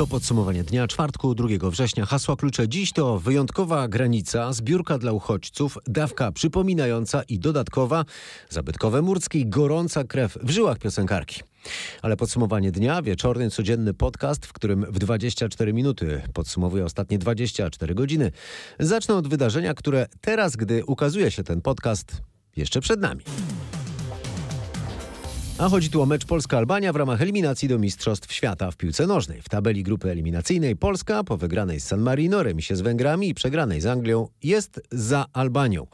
[0.00, 2.06] To podsumowanie dnia czwartku 2 września.
[2.06, 8.04] Hasła klucze dziś to wyjątkowa granica, zbiórka dla uchodźców, dawka przypominająca i dodatkowa,
[8.48, 11.42] zabytkowe Murcki, gorąca krew w żyłach piosenkarki.
[12.02, 18.32] Ale podsumowanie dnia, wieczorny, codzienny podcast, w którym w 24 minuty podsumowuję ostatnie 24 godziny.
[18.78, 22.22] Zacznę od wydarzenia, które teraz, gdy ukazuje się ten podcast,
[22.56, 23.22] jeszcze przed nami.
[25.60, 29.42] A chodzi tu o mecz Polska-Albania w ramach eliminacji do Mistrzostw Świata w piłce nożnej.
[29.42, 33.80] W tabeli grupy eliminacyjnej Polska po wygranej z San Marino, remisie z Węgrami i przegranej
[33.80, 35.86] z Anglią jest za Albanią.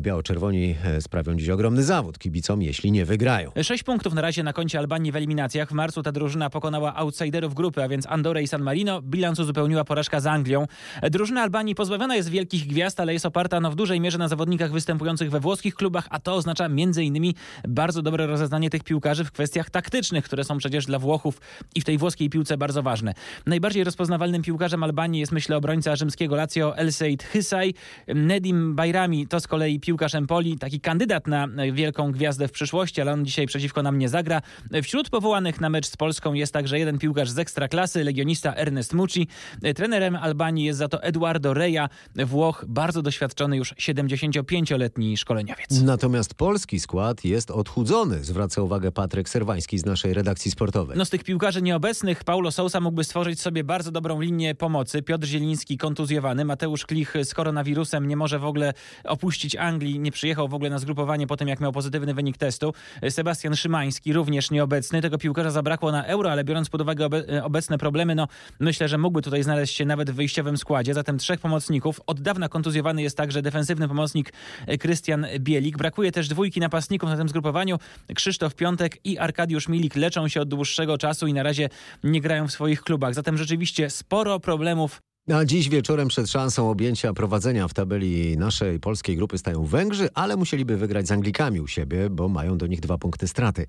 [0.00, 3.50] Biało-czerwoni e, sprawią dziś ogromny zawód kibicom, jeśli nie wygrają.
[3.62, 5.68] Sześć punktów na razie na koncie Albanii w eliminacjach.
[5.68, 9.02] W marcu ta drużyna pokonała outsiderów grupy, a więc Andorę i San Marino.
[9.02, 10.66] Bilans uzupełniła porażka z Anglią.
[11.10, 14.72] Drużyna Albanii pozbawiona jest wielkich gwiazd, ale jest oparta no, w dużej mierze na zawodnikach
[14.72, 17.32] występujących we włoskich klubach, a to oznacza m.in.
[17.68, 21.40] bardzo dobre rozeznanie tych piłkarzy w kwestiach taktycznych, które są przecież dla Włochów
[21.74, 23.14] i w tej włoskiej piłce bardzo ważne.
[23.46, 27.74] Najbardziej rozpoznawalnym piłkarzem Albanii jest myślę obrońca rzymskiego Lazio El Seid Hysaj.
[28.08, 33.12] Nedim Bajrami to z kolei piłkarz Empoli, taki kandydat na wielką gwiazdę w przyszłości, ale
[33.12, 34.42] on dzisiaj przeciwko nam nie zagra.
[34.82, 39.28] Wśród powołanych na mecz z Polską jest także jeden piłkarz z ekstraklasy, legionista Ernest Mucci.
[39.74, 41.88] Trenerem Albanii jest za to Eduardo Reja,
[42.26, 45.80] Włoch, bardzo doświadczony już 75-letni szkoleniowiec.
[45.82, 50.96] Natomiast polski skład jest odchudzony, zwraca uwagę Patryk Serwański z naszej redakcji sportowej.
[50.98, 55.02] No z tych piłkarzy nieobecnych Paulo Sousa mógłby stworzyć sobie bardzo dobrą linię pomocy.
[55.02, 58.74] Piotr Zieliński kontuzjowany, Mateusz Klich z koronawirusem nie może w ogóle
[59.04, 62.74] opuścić Anglii, nie przyjechał w ogóle na zgrupowanie po tym, jak miał pozytywny wynik testu.
[63.10, 65.02] Sebastian Szymański również nieobecny.
[65.02, 68.28] Tego piłkarza zabrakło na euro, ale biorąc pod uwagę obe obecne problemy, no
[68.60, 70.94] myślę, że mógłby tutaj znaleźć się nawet w wyjściowym składzie.
[70.94, 72.00] Zatem trzech pomocników.
[72.06, 74.32] Od dawna kontuzjowany jest także defensywny pomocnik
[74.80, 75.78] Krystian Bielik.
[75.78, 77.78] Brakuje też dwójki napastników na tym zgrupowaniu.
[78.14, 81.68] Krzysztof Piątek i Arkadiusz Milik leczą się od dłuższego czasu i na razie
[82.04, 83.14] nie grają w swoich klubach.
[83.14, 85.00] Zatem rzeczywiście sporo problemów
[85.30, 90.36] a dziś wieczorem przed szansą objęcia prowadzenia w tabeli naszej polskiej grupy stają Węgrzy, ale
[90.36, 93.66] musieliby wygrać z Anglikami u siebie, bo mają do nich dwa punkty straty.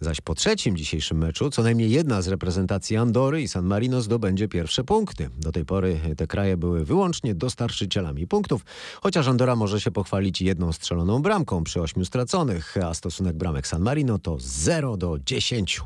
[0.00, 4.48] Zaś po trzecim dzisiejszym meczu co najmniej jedna z reprezentacji Andory i San Marino zdobędzie
[4.48, 5.30] pierwsze punkty.
[5.38, 8.64] Do tej pory te kraje były wyłącznie dostarczycielami punktów,
[9.02, 13.82] chociaż Andora może się pochwalić jedną strzeloną bramką przy ośmiu straconych, a stosunek bramek San
[13.82, 15.80] Marino to 0 do 10.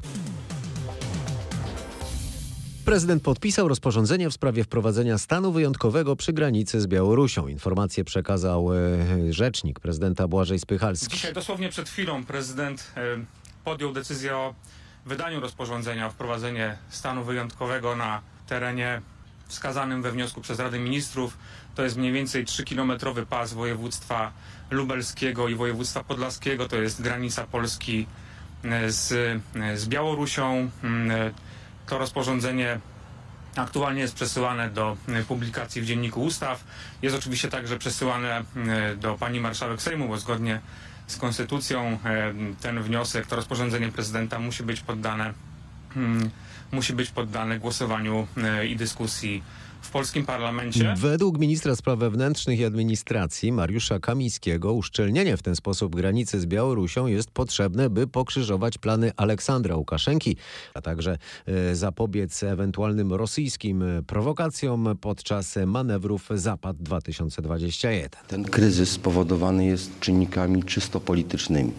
[2.90, 7.48] Prezydent podpisał rozporządzenie w sprawie wprowadzenia stanu wyjątkowego przy granicy z Białorusią.
[7.48, 11.16] Informację przekazał e, rzecznik prezydenta Błażej Spychalski.
[11.16, 13.00] Dzisiaj dosłownie przed chwilą prezydent e,
[13.64, 14.54] podjął decyzję o
[15.06, 19.00] wydaniu rozporządzenia o wprowadzenie stanu wyjątkowego na terenie
[19.48, 21.38] wskazanym we wniosku przez Radę Ministrów.
[21.74, 24.32] To jest mniej więcej 3-kilometrowy pas województwa
[24.70, 26.68] lubelskiego i województwa podlaskiego.
[26.68, 28.06] To jest granica Polski
[28.64, 29.08] e, z,
[29.74, 30.70] z Białorusią.
[31.90, 32.80] To rozporządzenie
[33.56, 36.64] aktualnie jest przesyłane do e, publikacji w Dzienniku Ustaw.
[37.02, 40.60] Jest oczywiście także przesyłane e, do pani marszałek Sejmu, bo zgodnie
[41.06, 45.32] z konstytucją e, ten wniosek, to rozporządzenie prezydenta musi być poddane,
[45.96, 46.30] mm,
[46.72, 48.26] musi być poddane głosowaniu
[48.68, 49.42] i dyskusji
[49.82, 50.94] w polskim parlamencie.
[50.96, 57.06] Według ministra spraw wewnętrznych i administracji Mariusza Kamińskiego uszczelnienie w ten sposób granicy z Białorusią
[57.06, 60.36] jest potrzebne, by pokrzyżować plany Aleksandra Łukaszenki,
[60.74, 68.10] a także e, zapobiec ewentualnym rosyjskim prowokacjom podczas manewrów Zapad 2021.
[68.28, 71.72] Ten kryzys spowodowany jest czynnikami czysto politycznymi.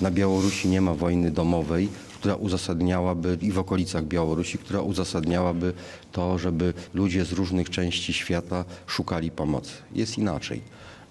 [0.00, 1.88] Na Białorusi nie ma wojny domowej,
[2.24, 5.72] która uzasadniałaby i w okolicach Białorusi, która uzasadniałaby
[6.12, 9.72] to, żeby ludzie z różnych części świata szukali pomocy.
[9.92, 10.60] Jest inaczej.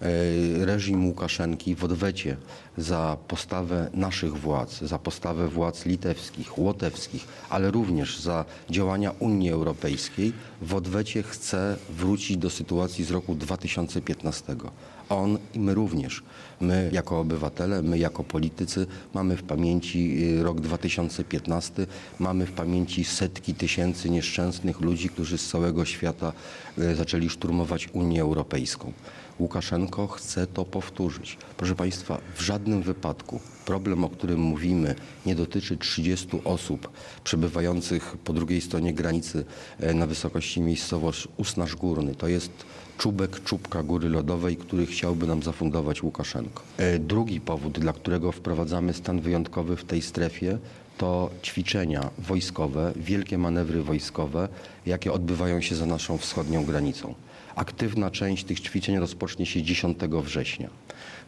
[0.02, 2.38] E, reżim Łukaszenki w odwecie
[2.78, 10.34] za postawę naszych władz, za postawę władz litewskich, łotewskich, ale również za działania Unii Europejskiej,
[10.62, 14.56] w odwecie chce wrócić do sytuacji z roku 2015.
[15.16, 16.24] On i my również.
[16.62, 21.88] My jako obywatele, my jako politycy mamy w pamięci y, rok 2015,
[22.20, 26.34] mamy w pamięci setki tysięcy nieszczęsnych ludzi, którzy z całego świata
[26.78, 28.94] y, zaczęli szturmować Unię Europejską.
[29.40, 31.38] Łukaszenko chce to powtórzyć.
[31.58, 34.96] Proszę Państwa, w żadnym wypadku problem, o którym mówimy,
[35.26, 36.90] nie dotyczy 30 osób
[37.24, 39.46] przebywających po drugiej stronie granicy
[39.80, 42.16] e, na wysokości miejscowość Usnaż Górny.
[42.16, 42.52] To jest
[42.98, 46.64] czubek czubka góry lodowej, który chciałby nam zafundować Łukaszenko.
[46.78, 50.58] E, drugi powód, dla którego wprowadzamy stan wyjątkowy w tej strefie,
[50.98, 54.48] to ćwiczenia wojskowe, wielkie manewry wojskowe,
[54.86, 57.14] jakie odbywają się za naszą wschodnią granicą.
[57.56, 60.70] Aktywna część tych ćwiczeń rozpocznie się 10 września.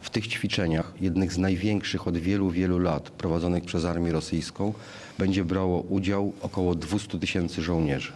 [0.00, 4.72] W tych ćwiczeniach, jednych z największych od wielu, wielu lat prowadzonych przez armię rosyjską,
[5.18, 8.12] będzie brało udział około 200 tysięcy żołnierzy.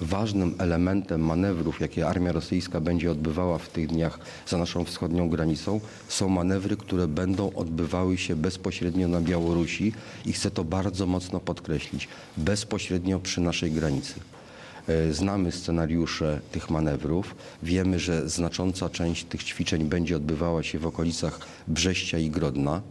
[0.00, 5.80] ważnym elementem manewrów, jakie armia rosyjska będzie odbywała w tych dniach za naszą wschodnią granicą,
[6.08, 9.92] są manewry, które będą odbywały się bezpośrednio na Białorusi
[10.26, 14.14] i chcę to bardzo mocno podkreślić, bezpośrednio przy naszej granicy.
[14.88, 17.34] E, Znamy scenariusze tych manewrów.
[17.62, 21.38] Wiemy, że znacząca część tych ćwiczeń będzie odbywała się w okolicach
[21.68, 22.82] Brześcia i Grodna.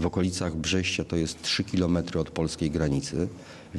[0.00, 3.28] W okolicach Brześcia to jest 3 km od polskiej granicy.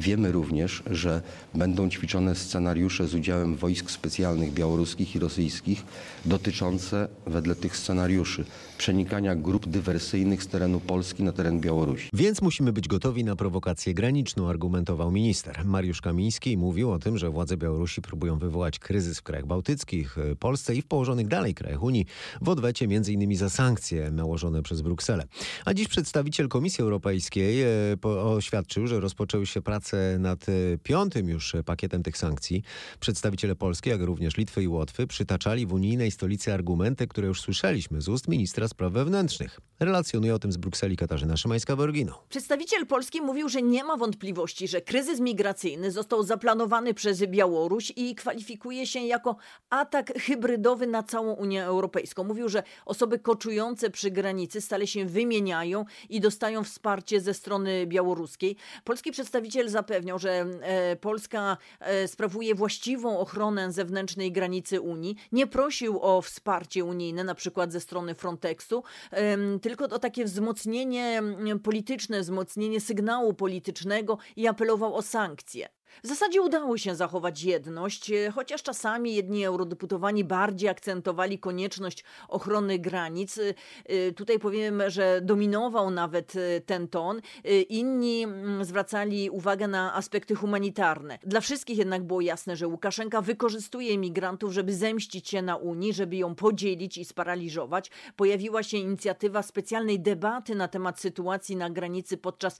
[0.00, 1.22] Wiemy również, że
[1.54, 5.84] będą ćwiczone scenariusze z udziałem wojsk specjalnych białoruskich i rosyjskich
[6.24, 8.44] dotyczące, wedle tych scenariuszy,
[8.78, 12.10] przenikania grup dywersyjnych z terenu Polski na teren Białorusi.
[12.12, 15.64] Więc musimy być gotowi na prowokację graniczną, argumentował minister.
[15.64, 20.36] Mariusz Kamiński mówił o tym, że władze Białorusi próbują wywołać kryzys w krajach bałtyckich, y,
[20.36, 22.06] Polsce i w położonych dalej krajach Unii
[22.40, 23.36] w odwecie m.in.
[23.36, 25.24] za sankcje nałożone przez Brukselę.
[25.64, 31.56] A dziś przedstawiciel Komisji Europejskiej y, oświadczył, że rozpoczęły się prace nad y, piątym już
[31.64, 32.62] pakietem tych sankcji.
[33.00, 38.02] Przedstawiciele Polski, jak również Litwy i Łotwy przytaczali w unijnej stolicy argumenty, które już słyszeliśmy
[38.02, 39.60] z ust ministra spraw wewnętrznych.
[39.80, 42.12] Relacjonuje o tym z Brukseli Katarzyna Szymańska-Borgino.
[42.28, 48.14] Przedstawiciel Polski mówił, że nie ma wątpliwości, że kryzys migracyjny został zaplanowany przez Białoruś i
[48.14, 49.36] kwalifikuje się jako
[49.70, 52.24] atak hybrydowy na całą Unię Europejską.
[52.24, 58.56] Mówił, że osoby koczujące przy granicy stale się wymieniają i dostają wsparcie ze strony białoruskiej.
[58.84, 65.16] Polski przedstawiciel zapewniał, że e, Polska e, sprawuje właściwą ochronę zewnętrznej granicy Unii.
[65.32, 71.18] Nie prosił o wsparcie unijne, na przykład ze strony Frontexu, em, tylko o takie wzmocnienie
[71.18, 75.68] mm, polityczne, wzmocnienie sygnału politycznego i apelował o sankcje.
[76.04, 82.78] W zasadzie udało się zachować jedność, e, chociaż czasami jedni eurodeputowani bardziej akcentowali konieczność ochrony
[82.78, 83.38] granic.
[83.38, 83.54] E,
[83.86, 86.32] e, Tutaj powiem, że dominował nawet
[86.66, 87.20] ten ton.
[87.68, 91.18] Inni mm, zwracali uwagę na aspekty humanitarne.
[91.22, 96.16] Dla wszystkich jednak było jasne, że Łukaszenka wykorzystuje imigrantów, żeby zemścić się na Unii, żeby
[96.16, 97.90] ją podzielić i sparaliżować.
[98.16, 102.58] Pojawiła się inicjatywa specjalnej debaty na temat sytuacji na granicy podczas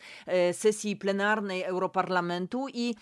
[0.53, 2.94] sesji plenarnej Europarlamentu i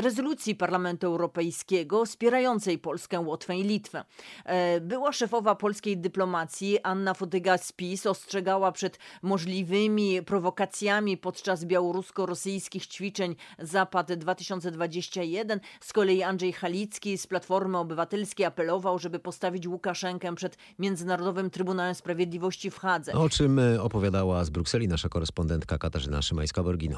[0.00, 4.04] rezolucji Parlamentu Europejskiego wspierającej Polskę, Łotwę i Litwę.
[4.44, 12.86] E, Była szefowa polskiej dyplomacji Anna Fotyga z PiS ostrzegała przed możliwymi prowokacjami podczas białorusko-rosyjskich
[12.86, 15.60] ćwiczeń Zapad 2021.
[15.80, 22.70] Z kolei Andrzej Halicki z Platformy Obywatelskiej apelował, żeby postawić Łukaszenkę przed Międzynarodowym Trybunałem Sprawiedliwości
[22.70, 23.12] w Hadze.
[23.12, 26.96] O czym e, opowiadała z Brukseli nasza korespondentka Katarzyna Szymańska-Borgino.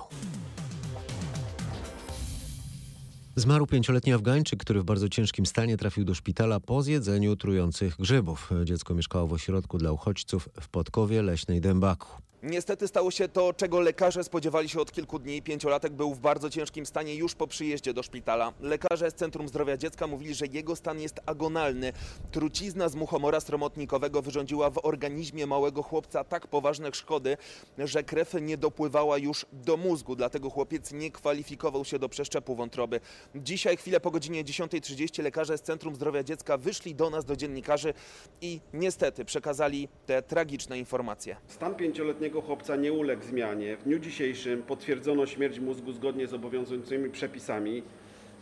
[3.39, 8.51] Zmarł pięcioletni Afgańczyk, który w bardzo ciężkim stanie trafił do szpitala po zjedzeniu trujących grzybów.
[8.65, 12.26] Dziecko mieszkało w ośrodku dla uchodźców w Podkowie Leśnej Dębaku.
[12.47, 15.43] Niestety stało się to, czego lekarze spodziewali się od kilku dni.
[15.43, 18.53] Pięciolatek był w bardzo ciężkim stanie już po przyjeździe do szpitala.
[18.61, 21.93] Lekarze z Centrum Zdrowia Dziecka mówili, że jego stan jest agonalny.
[22.31, 27.37] Trucizna z muchomora sromotnikowego wyrządziła w organizmie małego chłopca tak poważne szkody,
[27.79, 30.17] że krew nie dopływała już do mózgu.
[30.17, 33.01] Dlatego chłopiec nie kwalifikował się do przeszczepu wątroby.
[33.35, 37.95] Dzisiaj, chwilę po godzinie 10.30 lekarze z Centrum Zdrowia Dziecka wyszli do nas, do dziennikarzy
[38.41, 41.37] i niestety przekazali te tragiczne informacje.
[41.49, 43.77] Stan pięcioletniego chłopca nie uległ zmianie.
[43.77, 47.83] W dniu dzisiejszym potwierdzono śmierć mózgu zgodnie z obowiązującymi przepisami.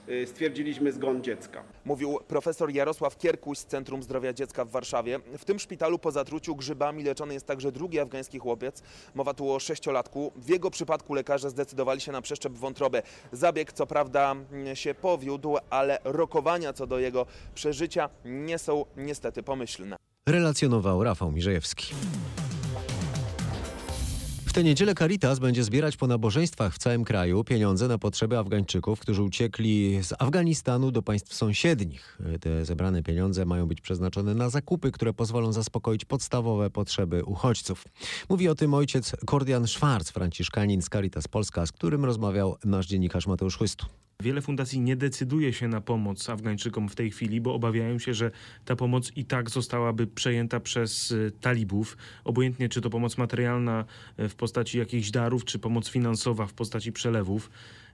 [0.09, 1.63] Y, Stwierdziliśmy zgon dziecka.
[1.85, 5.21] Mówił profesor Jarosław Kierkuś z Centrum Zdrowia Dziecka w Warszawie.
[5.39, 8.83] W tym szpitalu po zatruciu grzybami leczony jest także drugi afgański chłopiec.
[9.15, 10.33] Mowa tu o sześciolatku.
[10.37, 13.03] W jego przypadku lekarze zdecydowali się na przeszczep wątroby.
[13.33, 19.43] Zabieg co prawda mm, się powiódł, ale rokowania co do jego przeżycia nie są niestety
[19.43, 19.97] pomyślne.
[20.29, 21.95] Relacjonował Rafał Mirzejewski.
[24.55, 29.23] Tę niedzielę Caritas będzie zbierać po nabożeństwach w całym kraju pieniądze na potrzeby Afgańczyków, którzy
[29.23, 32.19] uciekli z Afganistanu do państw sąsiednich.
[32.41, 37.85] Te zebrane pieniądze mają być przeznaczone na zakupy, które pozwolą zaspokoić podstawowe potrzeby uchodźców.
[38.29, 43.27] Mówi o tym ojciec Kordian Szwarc, franciszkanin z Caritas Polska, z którym rozmawiał nasz dziennikarz
[43.27, 43.87] Mateusz Chwystu.
[44.21, 48.31] Wiele fundacji nie decyduje się na pomoc Afgańczykom w tej chwili, bo obawiają się, że
[48.65, 51.97] ta pomoc i tak zostałaby przejęta przez y, talibów.
[52.25, 53.85] Obojętnie czy to pomoc materialna
[54.21, 57.51] y, w postaci jakichś darów, czy pomoc finansowa w postaci przelewów.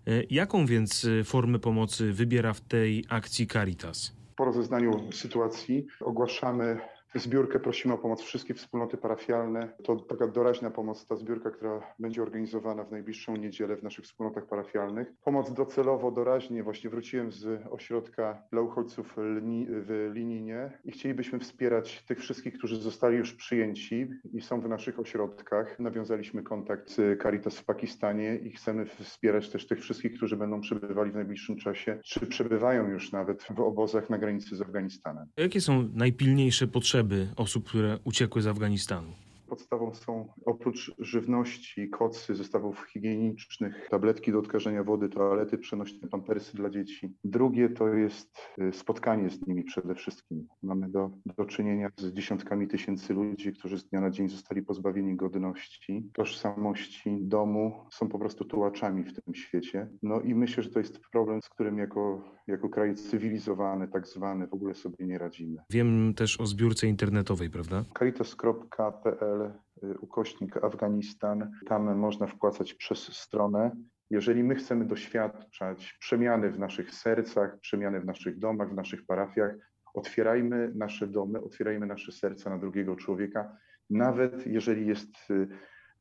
[0.09, 4.13] Y, Jaką więc formę pomocy wybiera w tej akcji Caritas?
[4.37, 6.81] Po rozeznaniu sytuacji ogłaszamy
[7.15, 7.61] zbiórkę.
[7.61, 9.73] Prosimy o pomoc wszystkie wspólnoty parafialne.
[9.85, 14.47] To taka doraźna pomoc, ta zbiórka, która będzie organizowana w najbliższą niedzielę w naszych wspólnotach
[14.47, 15.13] parafialnych.
[15.25, 16.63] Pomoc docelowo, doraźnie.
[16.63, 23.17] Właśnie wróciłem z ośrodka dla uchodźców w Lininie i chcielibyśmy wspierać tych wszystkich, którzy zostali
[23.17, 25.79] już przyjęci i są w naszych ośrodkach.
[25.79, 31.11] Nawiązaliśmy kontakt z Caritas w Pakistanie i chcemy wspierać też tych wszystkich, którzy będą przebywali
[31.11, 35.27] w najbliższym czasie, czy przebywają już nawet w obozach na granicy z Afganistanem.
[35.37, 37.00] Jakie są najpilniejsze potrzeby
[37.37, 39.13] osób, które uciekły z Afganistanu?
[39.51, 46.71] Podstawą są oprócz żywności, kocy, zestawów higienicznych, tabletki do odkażenia wody, toalety przenośne, pampersy dla
[46.71, 47.15] dzieci.
[47.25, 50.47] Drugie to jest y, spotkanie z nimi przede wszystkim.
[50.63, 55.17] Mamy do, do czynienia z dziesiątkami tysięcy ludzi, którzy z dnia na dzień zostali pozbawieni
[55.17, 59.89] godności, tożsamości, domu, są po prostu tułaczami w tym świecie.
[60.03, 64.47] No i myślę, że to jest problem, z którym jako, jako kraj cywilizowany, tak zwany,
[64.47, 65.63] w ogóle sobie nie radzimy.
[65.71, 67.85] Wiem też o zbiórce internetowej, prawda?
[67.99, 69.40] Caritas.pl
[69.85, 71.51] Y, ukośnik Afganistan.
[71.67, 73.71] Tam można wpłacać przez stronę.
[74.11, 79.55] Jeżeli my chcemy doświadczać przemiany w naszych sercach, przemiany w naszych domach, w naszych parafiach,
[79.95, 83.57] otwierajmy nasze domy, otwierajmy nasze serca na drugiego człowieka,
[83.91, 85.49] nawet jeżeli jest y,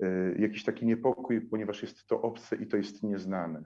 [0.03, 3.63] y, jakiś taki niepokój, ponieważ jest to obce i to jest nieznane.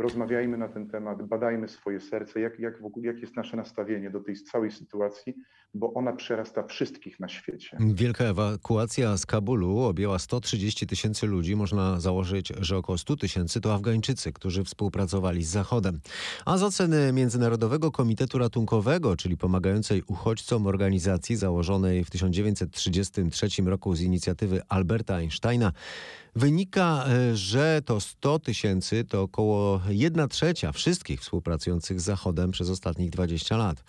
[0.00, 4.20] Rozmawiajmy na ten temat, badajmy swoje serce, jak, jak, ogóle, jak jest nasze nastawienie do
[4.20, 5.34] tej całej sytuacji,
[5.74, 7.76] bo ona przerasta wszystkich na świecie.
[7.80, 11.56] Wielka ewakuacja z Kabulu objęła 130 tysięcy ludzi.
[11.56, 16.00] Można założyć, że około 100 tysięcy to Afgańczycy, którzy współpracowali z Zachodem.
[16.46, 24.00] A z oceny Międzynarodowego Komitetu Ratunkowego, czyli pomagającej uchodźcom organizacji założonej w 1933 roku z
[24.00, 25.72] inicjatywy Alberta Einsteina,
[26.36, 32.70] wynika, e, że to 100 tysięcy to około 1 trzecia wszystkich współpracujących z Zachodem przez
[32.70, 33.84] ostatnich 20 lat.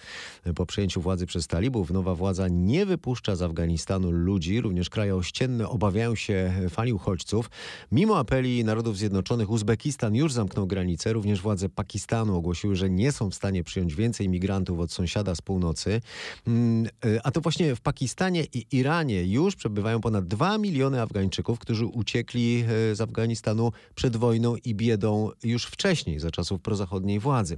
[0.55, 4.62] Po przejęciu władzy przez talibów nowa władza nie wypuszcza z Afganistanu ludzi.
[4.62, 7.50] Również kraje ościenne obawiają się fali uchodźców.
[7.91, 11.13] Mimo apeli Narodów Zjednoczonych Uzbekistan już zamknął granice.
[11.13, 15.41] Również władze Pakistanu ogłosiły, że nie są w stanie przyjąć więcej migrantów od sąsiada z
[15.41, 16.01] północy.
[16.48, 16.89] Mm,
[17.24, 22.30] a to właśnie w Pakistanie i Iranie już przebywają ponad 2 miliony Afgańczyków, którzy uciekli
[22.39, 27.57] y, z Afganistanu przed wojną i biedą już wcześniej, za czasów prozachodniej władzy.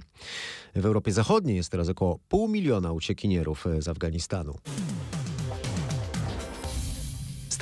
[0.75, 4.55] W Europie Zachodniej jest teraz około pół miliona uciekinierów y, z Afganistanu.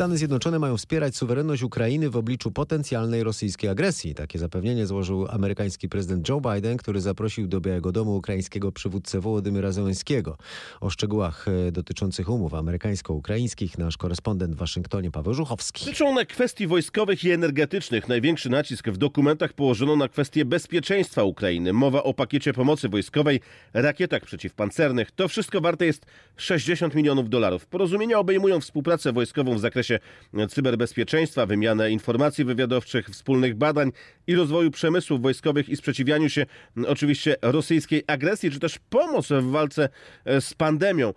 [0.02, 4.16] Stany Zjednoczone mają wspierać suwerenność Ukrainy w obliczu potencjalnej rosyjskiej agresji.
[4.16, 9.72] Takie zapewnienie złożył amerykański prezydent Joe Biden, który zaprosił do Białego Domu ukraińskiego przywódcę Wołodymyra
[9.72, 10.38] Zełenskiego.
[10.80, 15.86] O szczegółach e, dotyczących umów amerykańsko-ukraińskich nasz korespondent w Waszyngtonie Paweł Żuchowski.
[15.86, 18.08] Dotyczą one kwestii wojskowych i energetycznych.
[18.08, 21.74] Największy nacisk w dokumentach położono na kwestię bezpieczeństwa Ukrainy.
[21.74, 23.40] Mowa o pakiecie pomocy wojskowej,
[23.74, 25.12] rakietach przeciwpancernych.
[25.12, 26.06] To wszystko warte jest
[26.38, 27.66] 60 milionów dolarów.
[27.66, 33.92] Porozumienia obejmują współpracę wojskową w zakresie zakresie cyberbezpieczeństwa, wymianę informacji wywiadowczych, wspólnych badań
[34.32, 36.46] i rozwoju przemysłów wojskowych i sprzeciwianiu się
[36.88, 39.90] oczywiście rosyjskiej agresji, czy też pomoc w walce
[40.26, 41.14] e, z pandemią.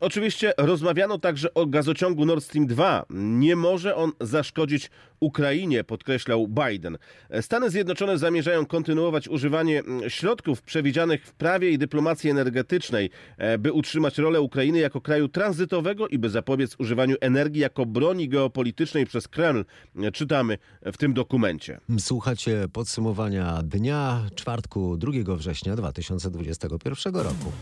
[0.00, 3.04] Oczywiście rozmawiano także o gazociągu Nord Stream 2.
[3.10, 4.90] Nie może on zaszkodzić
[5.20, 6.98] Ukrainie, podkreślał Biden.
[7.40, 14.18] Stany Zjednoczone zamierzają kontynuować używanie środków przewidzianych w prawie i dyplomacji energetycznej, e, by utrzymać
[14.18, 19.64] rolę Ukrainy jako kraju tranzytowego i by zapobiec używaniu energii jako broni geopolitycznej przez Kreml,
[20.12, 21.80] czytamy w tym dokumencie.
[21.98, 27.52] Słuchacie podsumowania dnia czwartku 2 września 2021 roku.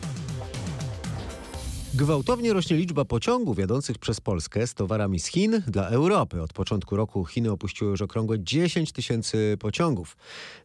[1.95, 6.43] Gwałtownie rośnie liczba pociągów jadących przez Polskę z towarami z Chin dla Europy.
[6.43, 10.17] Od początku roku Chiny opuściły już okrągłe 10 tysięcy pociągów.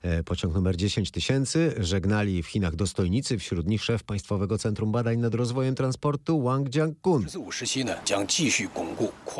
[0.01, 5.17] E, pociąg numer 10 tysięcy żegnali w Chinach dostojnicy, wśród nich szef Państwowego Centrum Badań
[5.17, 7.25] nad Rozwojem Transportu Wang Jiankun.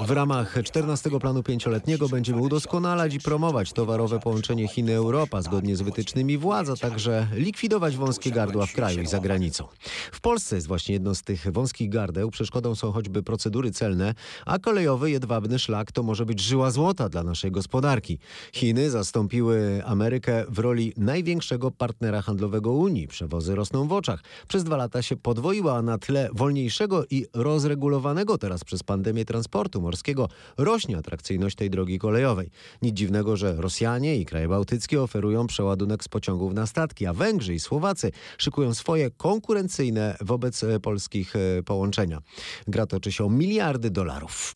[0.08, 6.38] W ramach 14 planu pięcioletniego będziemy udoskonalać i promować towarowe połączenie Chiny-Europa zgodnie z wytycznymi
[6.38, 9.67] władz, a także likwidować wąskie gardła w kraju i za granicą.
[10.12, 12.31] W Polsce jest właśnie jedno z tych wąskich polskich gardeł.
[12.31, 14.13] Przeszkodą są choćby procedury celne,
[14.46, 18.19] a kolejowy jedwabny szlak to może być żyła złota dla naszej gospodarki.
[18.53, 23.07] Chiny zastąpiły Amerykę w roli największego partnera handlowego Unii.
[23.07, 24.24] Przewozy rosną w oczach.
[24.48, 30.29] Przez dwa lata się podwoiła, na tle wolniejszego i rozregulowanego teraz przez pandemię transportu morskiego
[30.57, 32.50] rośnie atrakcyjność tej drogi kolejowej.
[32.81, 37.53] Nic dziwnego, że Rosjanie i kraje bałtyckie oferują przeładunek z pociągów na statki, a Węgrzy
[37.53, 41.34] i Słowacy szykują swoje konkurencyjne wobec polskich
[41.68, 42.22] połączenia.
[42.68, 44.54] Gra toczy się o miliardy dolarów.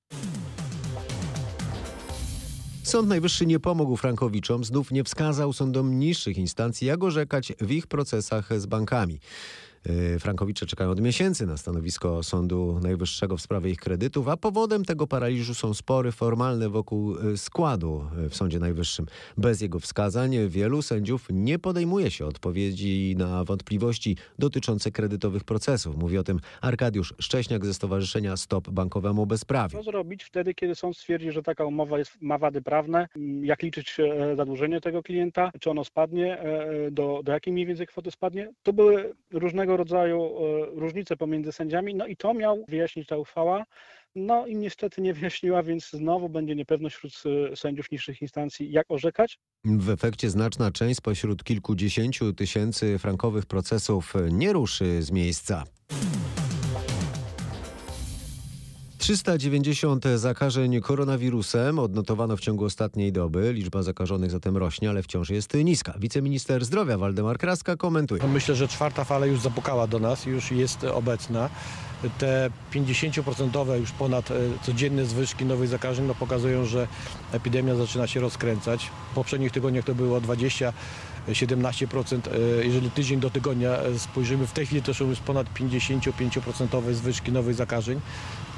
[2.84, 7.88] Sąd Najwyższy nie pomógł Frankowiczom, znów nie wskazał sądom niższych instancji, jak orzekać w ich
[7.88, 9.20] procesach z bankami.
[9.90, 14.86] Y, Frankowicze czekają od miesięcy na stanowisko Sądu Najwyższego w sprawie ich kredytów, a powodem
[14.86, 19.06] tego paraliżu są spory formalne wokół y, składu y, w Sądzie Najwyższym.
[19.38, 25.98] Bez jego wskazań wielu sędziów nie podejmuje się odpowiedzi na wątpliwości dotyczące kredytowych procesów.
[25.98, 29.78] Mówi o tym Arkadiusz Szcześniak ze Stowarzyszenia Stop Bankowemu Bezprawiu.
[29.78, 33.08] Co zrobić wtedy, kiedy sąd stwierdzi, że taka umowa jest, ma wady prawne?
[33.42, 35.52] Jak liczyć e, zadłużenie tego klienta?
[35.60, 36.40] Czy ono spadnie?
[36.40, 38.54] e, Do, do jakiej mniej więcej kwoty spadnie?
[38.64, 43.66] To były różnego rodzaju e, różnice pomiędzy sędziami, no i to miał wyjaśnić ta uchwała.
[44.16, 47.14] No i niestety nie wyjaśniła, więc znowu będzie niepewność wśród
[47.52, 49.40] e, sędziów niższych instancji, jak orzekać.
[49.66, 55.64] W efekcie znaczna część spośród kilkudziesięciu tysięcy frankowych procesów nie ruszy z miejsca.
[59.02, 63.54] 390 zakażeń koronawirusem odnotowano w ciągu ostatniej doby.
[63.54, 65.94] Liczba zakażonych zatem rośnie, ale wciąż jest niska.
[66.00, 68.22] Wiceminister zdrowia Waldemar Kraska komentuje.
[68.22, 71.50] No Myślę, że czwarta fala już zapukała do nas, już jest obecna.
[72.18, 76.88] Te 50% już ponad e, codzienne zwyżki nowych zakażeń no, pokazują, że
[77.32, 78.90] epidemia zaczyna się rozkręcać.
[79.12, 80.74] W poprzednich tygodniach to było 20,
[81.28, 82.20] 17%.
[82.60, 86.94] E, Jeżeli tydzień do tygodnia e, spojrzymy, w tej chwili to są już ponad 55%
[86.94, 88.02] zwyżki nowych zakażeń.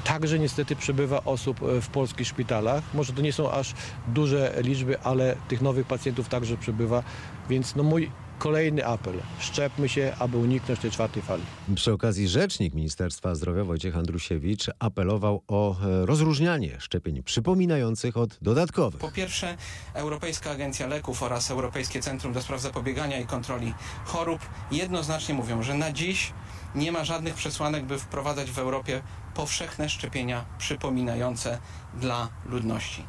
[0.04, 2.84] Także niestety przybywa osób e, w polskich szpitalach.
[2.94, 3.74] Może to nie są aż
[4.08, 7.02] duże liczby, ale tych nowych pacjentów także przybywa.
[7.48, 9.14] Więc no mój kolejny apel.
[9.38, 11.42] Szczepmy się, aby uniknąć tej czwartej fali.
[11.74, 19.00] Przy okazji rzecznik Ministerstwa Zdrowia Wojciech Andrusiewicz apelował o e, rozróżnianie szczepień przypominających od dodatkowych.
[19.00, 19.56] Po pierwsze,
[19.94, 25.74] Europejska Agencja Leków oraz Europejskie Centrum do Spraw Zapobiegania i Kontroli Chorób jednoznacznie mówią, że
[25.74, 26.32] na dziś
[26.74, 29.02] nie ma żadnych przesłanek, by wprowadzać w Europie
[29.34, 31.58] powszechne szczepienia przypominające
[31.94, 33.04] dla ludności.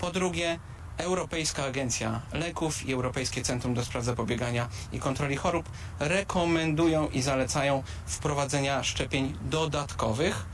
[0.00, 0.58] Po drugie,
[0.98, 7.82] Europejska Agencja Leków i Europejskie Centrum do Spraw Zapobiegania i Kontroli Chorób rekomendują i zalecają
[8.06, 10.46] wprowadzenia szczepień dodatkowych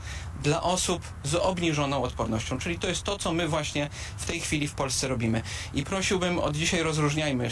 [0.43, 2.57] dla osób z obniżoną odpornością.
[2.57, 5.41] Czyli to jest to, co my właśnie w tej chwili w Polsce robimy.
[5.73, 7.49] I prosiłbym od dzisiaj rozróżniajmy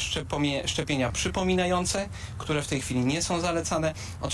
[0.65, 4.31] szczepienia przypominające, które w tej chwili nie są zalecane, od